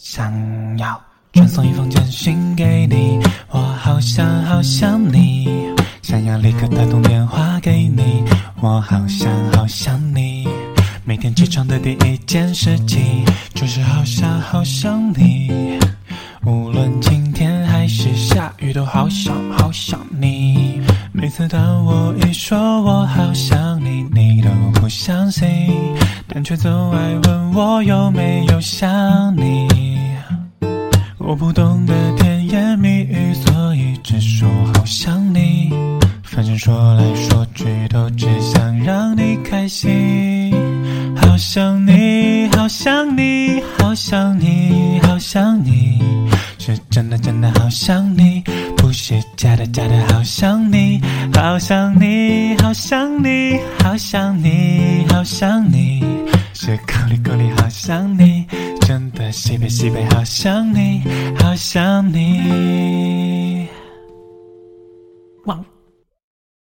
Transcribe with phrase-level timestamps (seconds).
[0.00, 0.32] 想
[0.78, 0.98] 要
[1.32, 3.18] 传送一封简讯给你，
[3.50, 5.48] 我好想好想你，
[6.02, 8.22] 想要立刻打通电话给你，
[8.60, 10.46] 我好想好想你。
[11.04, 13.24] 每天起床的第一件事情
[13.54, 15.76] 就是好想好想你，
[16.46, 20.80] 无论晴天还是下雨，都好想好想你。
[21.12, 24.48] 每次当我一说我好想你，你都
[24.80, 25.48] 不相信，
[26.28, 28.88] 但却总爱问我有没有想。
[31.28, 35.70] 我不懂得甜言蜜语，所以只说好想你。
[36.22, 40.50] 反正说来说去都只想让你开心。
[41.20, 46.00] 好想你，好想你，好想你，好想你，
[46.58, 48.42] 是真的真的好想你，
[48.78, 50.98] 不是假的假的好想你。
[51.34, 55.97] 好想你，好想你，好想你，好想你，
[58.88, 61.02] 真的西北西北，好想你，
[61.38, 63.68] 好想你。